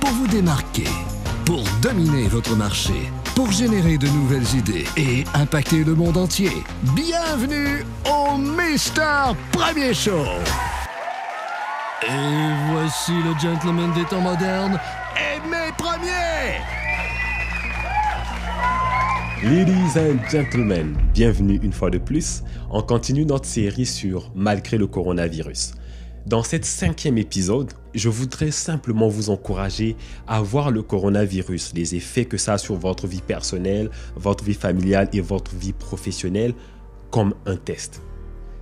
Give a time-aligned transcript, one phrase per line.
[0.00, 0.86] pour vous démarquer,
[1.44, 2.92] pour dominer votre marché,
[3.34, 6.52] pour générer de nouvelles idées et impacter le monde entier.
[6.94, 10.24] Bienvenue au Mister Premier Show.
[12.02, 14.78] Et voici le gentleman des temps modernes,
[15.16, 16.60] Aimé Premier.
[19.42, 22.44] Ladies and gentlemen, bienvenue une fois de plus.
[22.70, 25.74] On continue notre série sur Malgré le coronavirus.
[26.26, 29.94] Dans cet cinquième épisode, je voudrais simplement vous encourager
[30.26, 34.54] à voir le coronavirus, les effets que ça a sur votre vie personnelle, votre vie
[34.54, 36.54] familiale et votre vie professionnelle
[37.10, 38.00] comme un test.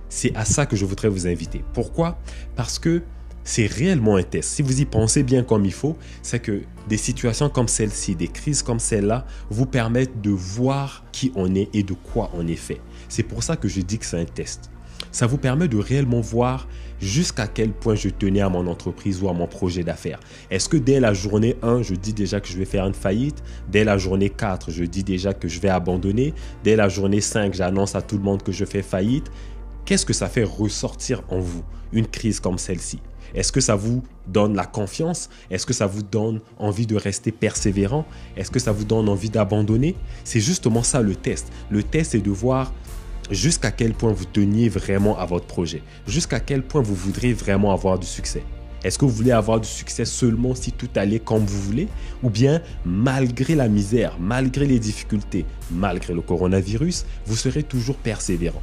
[0.09, 1.63] C'est à ça que je voudrais vous inviter.
[1.71, 2.19] Pourquoi?
[2.57, 3.01] Parce que
[3.45, 4.49] c'est réellement un test.
[4.49, 8.27] Si vous y pensez bien comme il faut, c'est que des situations comme celle-ci, des
[8.27, 12.57] crises comme celle-là, vous permettent de voir qui on est et de quoi on est
[12.57, 12.81] fait.
[13.07, 14.69] C'est pour ça que je dis que c'est un test.
[15.13, 16.67] Ça vous permet de réellement voir
[16.99, 20.19] jusqu'à quel point je tenais à mon entreprise ou à mon projet d'affaires.
[20.49, 23.43] Est-ce que dès la journée 1, je dis déjà que je vais faire une faillite?
[23.71, 26.33] Dès la journée 4, je dis déjà que je vais abandonner?
[26.63, 29.29] Dès la journée 5, j'annonce à tout le monde que je fais faillite?
[29.85, 32.99] Qu'est-ce que ça fait ressortir en vous une crise comme celle-ci?
[33.35, 35.29] Est-ce que ça vous donne la confiance?
[35.51, 38.05] Est-ce que ça vous donne envie de rester persévérant?
[38.35, 39.95] Est-ce que ça vous donne envie d'abandonner?
[40.23, 41.51] C'est justement ça le test.
[41.69, 42.73] Le test, c'est de voir
[43.31, 47.71] jusqu'à quel point vous teniez vraiment à votre projet, jusqu'à quel point vous voudriez vraiment
[47.71, 48.43] avoir du succès?
[48.83, 51.87] Est-ce que vous voulez avoir du succès seulement si tout allait comme vous voulez?
[52.21, 58.61] Ou bien, malgré la misère, malgré les difficultés, malgré le coronavirus, vous serez toujours persévérant?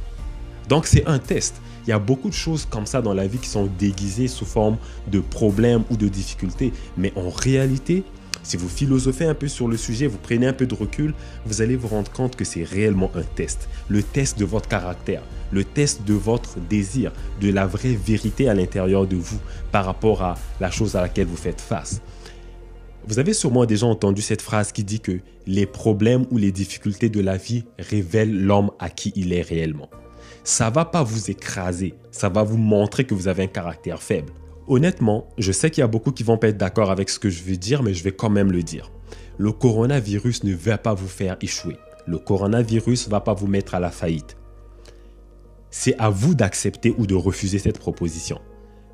[0.69, 1.55] Donc c'est un test.
[1.87, 4.45] Il y a beaucoup de choses comme ça dans la vie qui sont déguisées sous
[4.45, 6.71] forme de problèmes ou de difficultés.
[6.97, 8.03] Mais en réalité,
[8.43, 11.13] si vous philosophez un peu sur le sujet, vous prenez un peu de recul,
[11.45, 13.69] vous allez vous rendre compte que c'est réellement un test.
[13.87, 18.53] Le test de votre caractère, le test de votre désir, de la vraie vérité à
[18.53, 19.39] l'intérieur de vous
[19.71, 22.01] par rapport à la chose à laquelle vous faites face.
[23.07, 27.09] Vous avez sûrement déjà entendu cette phrase qui dit que les problèmes ou les difficultés
[27.09, 29.89] de la vie révèlent l'homme à qui il est réellement.
[30.43, 34.31] Ça va pas vous écraser, ça va vous montrer que vous avez un caractère faible.
[34.67, 37.29] Honnêtement, je sais qu'il y a beaucoup qui vont pas être d'accord avec ce que
[37.29, 38.91] je veux dire, mais je vais quand même le dire.
[39.37, 41.77] Le coronavirus ne va pas vous faire échouer.
[42.05, 44.37] Le coronavirus ne va pas vous mettre à la faillite.
[45.71, 48.39] C'est à vous d'accepter ou de refuser cette proposition.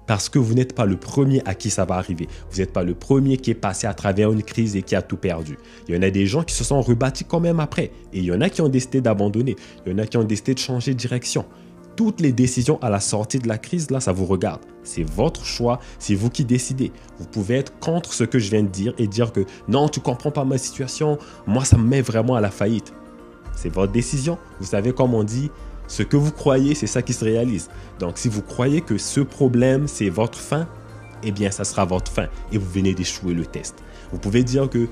[0.05, 2.29] Parce que vous n'êtes pas le premier à qui ça va arriver.
[2.49, 5.01] Vous n'êtes pas le premier qui est passé à travers une crise et qui a
[5.01, 5.57] tout perdu.
[5.87, 7.91] Il y en a des gens qui se sont rebâtis quand même après.
[8.13, 9.57] Et il y en a qui ont décidé d'abandonner.
[9.85, 11.45] Il y en a qui ont décidé de changer de direction
[11.97, 14.61] toutes les décisions à la sortie de la crise, là, ça vous regarde.
[14.83, 16.93] C'est votre choix, c'est vous qui décidez.
[17.19, 19.99] Vous pouvez être contre ce que je viens de dire et dire que non, tu
[19.99, 22.93] comprends pas ma situation, moi, ça me met vraiment à la faillite.
[23.55, 24.37] C'est votre décision.
[24.59, 25.49] Vous savez, comme on dit,
[25.87, 27.69] ce que vous croyez, c'est ça qui se réalise.
[27.99, 30.67] Donc, si vous croyez que ce problème, c'est votre fin,
[31.23, 33.75] eh bien, ça sera votre fin et vous venez d'échouer le test.
[34.11, 34.87] Vous pouvez dire que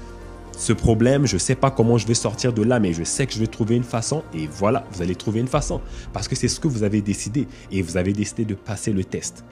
[0.58, 3.26] ce problème, je ne sais pas comment je vais sortir de là, mais je sais
[3.26, 4.24] que je vais trouver une façon.
[4.34, 5.82] Et voilà, vous allez trouver une façon.
[6.14, 7.48] Parce que c'est ce que vous avez décidé.
[7.72, 9.44] Et vous avez décidé de passer le test.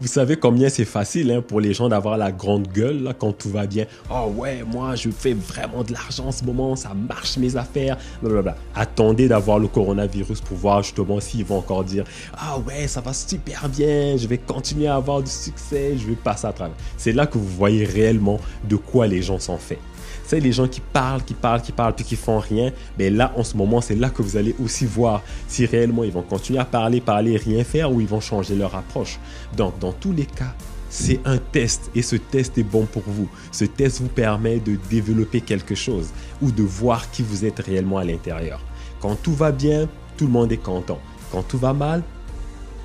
[0.00, 3.50] Vous savez combien c'est facile hein, pour les gens d'avoir la grande gueule quand tout
[3.50, 3.84] va bien.
[4.12, 7.98] Oh ouais, moi je fais vraiment de l'argent en ce moment, ça marche mes affaires.
[8.22, 8.54] Blablabla.
[8.76, 13.12] Attendez d'avoir le coronavirus pour voir justement s'ils vont encore dire Ah ouais, ça va
[13.12, 16.76] super bien, je vais continuer à avoir du succès, je vais passer à travers.
[16.96, 19.80] C'est là que vous voyez réellement de quoi les gens sont faits
[20.28, 22.70] c'est les gens qui parlent, qui parlent, qui parlent, puis qui font rien.
[22.98, 26.12] Mais là, en ce moment, c'est là que vous allez aussi voir si réellement ils
[26.12, 29.18] vont continuer à parler, parler, rien faire, ou ils vont changer leur approche.
[29.56, 30.54] Donc, dans tous les cas,
[30.90, 33.26] c'est un test et ce test est bon pour vous.
[33.52, 36.10] Ce test vous permet de développer quelque chose
[36.42, 38.60] ou de voir qui vous êtes réellement à l'intérieur.
[39.00, 39.88] Quand tout va bien,
[40.18, 40.98] tout le monde est content.
[41.32, 42.02] Quand tout va mal,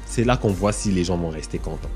[0.06, 1.90] c'est là qu'on voit si les gens vont rester contents.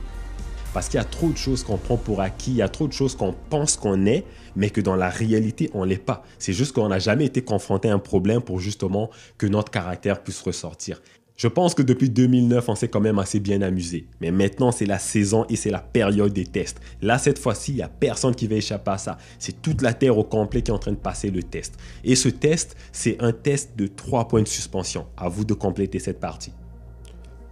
[0.74, 2.88] Parce qu'il y a trop de choses qu'on prend pour acquis, il y a trop
[2.88, 6.24] de choses qu'on pense qu'on est, mais que dans la réalité, on ne l'est pas.
[6.40, 10.22] C'est juste qu'on n'a jamais été confronté à un problème pour justement que notre caractère
[10.22, 11.02] puisse ressortir.
[11.38, 14.08] Je pense que depuis 2009, on s'est quand même assez bien amusé.
[14.22, 16.80] Mais maintenant, c'est la saison et c'est la période des tests.
[17.00, 19.20] Là, cette fois-ci, il n'y a personne qui va échapper à ça.
[19.38, 21.78] C'est toute la Terre au complet qui est en train de passer le test.
[22.04, 25.06] Et ce test, c'est un test de trois points de suspension.
[25.16, 26.54] À vous de compléter cette partie.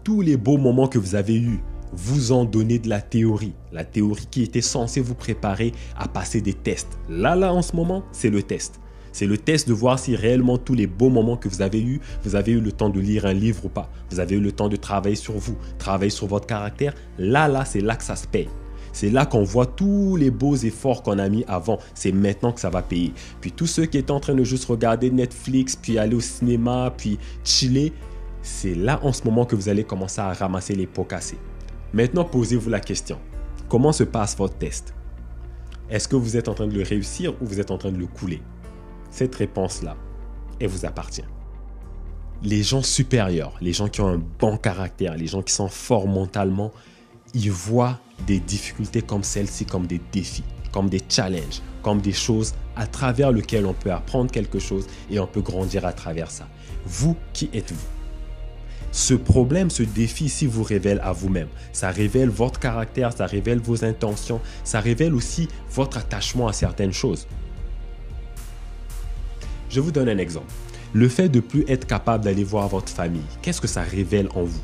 [0.04, 1.60] Tous les beaux moments que vous avez eus,
[1.96, 3.54] vous ont donné de la théorie.
[3.72, 6.98] La théorie qui était censée vous préparer à passer des tests.
[7.10, 8.80] Là, là, en ce moment, c'est le test.
[9.12, 12.02] C'est le test de voir si réellement tous les beaux moments que vous avez eus,
[12.24, 13.90] vous avez eu le temps de lire un livre ou pas.
[14.10, 16.94] Vous avez eu le temps de travailler sur vous, travailler sur votre caractère.
[17.18, 18.50] Là, là, c'est là que ça se paye.
[18.92, 21.80] C'est là qu'on voit tous les beaux efforts qu'on a mis avant.
[21.94, 23.14] C'est maintenant que ça va payer.
[23.40, 26.94] Puis tous ceux qui étaient en train de juste regarder Netflix, puis aller au cinéma,
[26.98, 27.94] puis chiller,
[28.42, 31.38] c'est là en ce moment que vous allez commencer à ramasser les pots cassés.
[31.96, 33.18] Maintenant, posez-vous la question.
[33.70, 34.94] Comment se passe votre test?
[35.90, 37.98] Est-ce que vous êtes en train de le réussir ou vous êtes en train de
[37.98, 38.42] le couler?
[39.12, 39.96] Cette réponse-là,
[40.60, 41.24] elle vous appartient.
[42.44, 46.06] Les gens supérieurs, les gens qui ont un bon caractère, les gens qui sont forts
[46.06, 46.74] mentalement,
[47.34, 47.98] ils voient
[48.28, 50.44] des difficultés comme celle-ci comme des défis,
[50.74, 55.18] comme des challenges, comme des choses à travers lesquelles on peut apprendre quelque chose et
[55.18, 56.46] on peut grandir à travers ça.
[56.86, 57.95] Vous, qui êtes-vous
[58.96, 61.50] ce problème, ce défi ici vous révèle à vous-même.
[61.74, 66.94] Ça révèle votre caractère, ça révèle vos intentions, ça révèle aussi votre attachement à certaines
[66.94, 67.28] choses.
[69.70, 70.48] Je vous donne un exemple.
[70.94, 74.44] Le fait de plus être capable d'aller voir votre famille, qu'est-ce que ça révèle en
[74.44, 74.64] vous?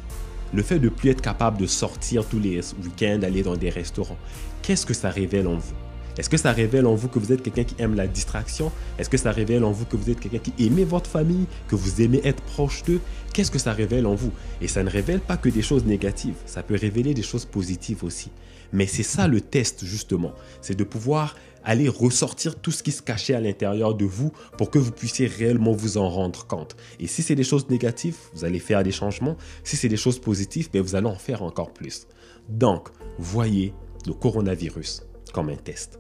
[0.54, 4.18] Le fait de plus être capable de sortir tous les week-ends, d'aller dans des restaurants,
[4.62, 5.75] qu'est-ce que ça révèle en vous?
[6.17, 8.71] Est-ce que ça révèle en vous que vous êtes quelqu'un qui aime la distraction?
[8.99, 11.75] Est-ce que ça révèle en vous que vous êtes quelqu'un qui aimez votre famille, que
[11.75, 12.99] vous aimez être proche d'eux?
[13.33, 14.31] Qu'est-ce que ça révèle en vous?
[14.61, 18.03] Et ça ne révèle pas que des choses négatives, ça peut révéler des choses positives
[18.03, 18.29] aussi.
[18.73, 23.01] Mais c'est ça le test justement, c'est de pouvoir aller ressortir tout ce qui se
[23.01, 26.75] cachait à l'intérieur de vous pour que vous puissiez réellement vous en rendre compte.
[26.99, 29.37] Et si c'est des choses négatives, vous allez faire des changements.
[29.63, 32.07] Si c'est des choses positives, ben, vous allez en faire encore plus.
[32.49, 33.73] Donc, voyez
[34.07, 36.00] le coronavirus comme un test.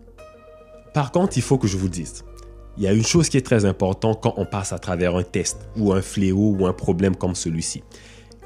[0.93, 2.23] Par contre, il faut que je vous dise,
[2.77, 5.23] il y a une chose qui est très importante quand on passe à travers un
[5.23, 7.83] test ou un fléau ou un problème comme celui-ci.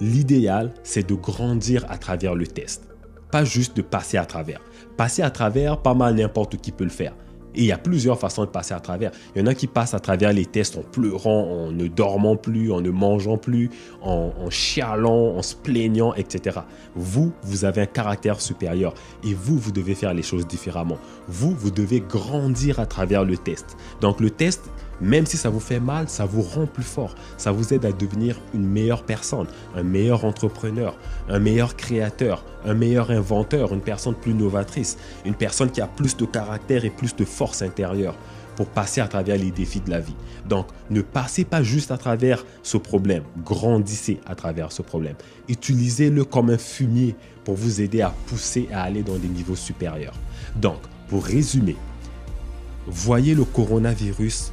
[0.02, 2.88] L'idéal, c'est de grandir à travers le test,
[3.32, 4.62] pas juste de passer à travers.
[4.98, 7.16] Passer à travers, pas mal n'importe qui peut le faire.
[7.56, 9.12] Et il y a plusieurs façons de passer à travers.
[9.36, 12.36] Il y en a qui passent à travers les tests en pleurant, en ne dormant
[12.36, 13.69] plus, en ne mangeant plus,
[14.02, 16.60] en, en chialant, en se plaignant, etc.
[16.96, 18.94] Vous, vous avez un caractère supérieur
[19.24, 20.98] et vous, vous devez faire les choses différemment.
[21.28, 23.78] Vous, vous devez grandir à travers le test.
[24.01, 24.69] Donc le test,
[25.01, 27.15] même si ça vous fait mal, ça vous rend plus fort.
[27.38, 30.97] Ça vous aide à devenir une meilleure personne, un meilleur entrepreneur,
[31.30, 36.15] un meilleur créateur, un meilleur inventeur, une personne plus novatrice, une personne qui a plus
[36.18, 38.15] de caractère et plus de force intérieure
[38.56, 40.15] pour passer à travers les défis de la vie.
[40.47, 45.15] Donc, ne passez pas juste à travers ce problème, grandissez à travers ce problème.
[45.50, 50.15] Utilisez-le comme un fumier pour vous aider à pousser à aller dans des niveaux supérieurs.
[50.56, 51.75] Donc, pour résumer,
[52.88, 54.51] voyez le coronavirus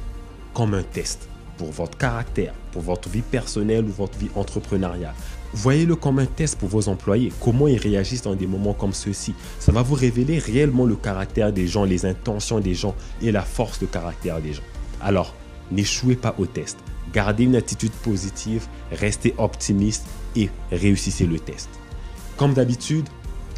[0.53, 1.27] comme un test
[1.57, 5.13] pour votre caractère, pour votre vie personnelle ou votre vie entrepreneuriale.
[5.53, 9.35] Voyez-le comme un test pour vos employés, comment ils réagissent dans des moments comme ceux-ci.
[9.59, 13.43] Ça va vous révéler réellement le caractère des gens, les intentions des gens et la
[13.43, 14.63] force de caractère des gens.
[14.99, 15.35] Alors,
[15.71, 16.79] n'échouez pas au test.
[17.13, 21.69] Gardez une attitude positive, restez optimiste et réussissez le test.
[22.35, 23.07] Comme d'habitude,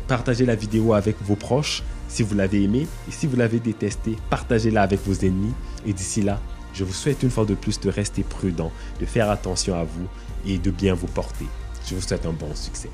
[0.09, 4.18] partagez la vidéo avec vos proches si vous l'avez aimé et si vous l'avez détesté,
[4.30, 5.53] partagez-la avec vos ennemis
[5.86, 6.39] et d'ici là,
[6.75, 10.07] je vous souhaite une fois de plus de rester prudent, de faire attention à vous
[10.45, 11.45] et de bien vous porter.
[11.88, 12.89] Je vous souhaite un bon succès.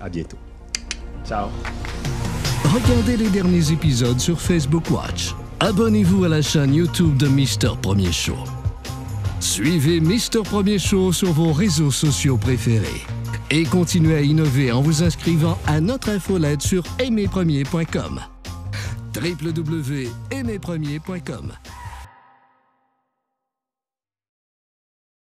[0.00, 0.38] À bientôt.
[1.26, 1.48] Ciao.
[2.64, 5.34] Regardez les derniers épisodes sur Facebook Watch.
[5.60, 8.36] Abonnez-vous à la chaîne YouTube de Mister Premier Show.
[9.40, 13.02] Suivez Mister Premier Show sur vos réseaux sociaux préférés.
[13.50, 18.20] Et continuez à innover en vous inscrivant à notre infolette sur aimerpremier.com.
[19.14, 21.52] www.aimerpremier.com